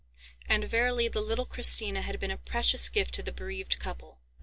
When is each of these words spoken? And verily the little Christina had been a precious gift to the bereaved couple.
And 0.49 0.63
verily 0.63 1.07
the 1.09 1.21
little 1.21 1.45
Christina 1.45 2.01
had 2.01 2.19
been 2.19 2.31
a 2.31 2.37
precious 2.39 2.89
gift 2.89 3.13
to 3.13 3.21
the 3.21 3.31
bereaved 3.31 3.77
couple. 3.77 4.19